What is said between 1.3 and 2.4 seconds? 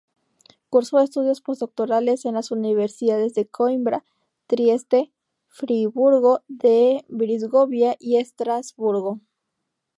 posdoctorales en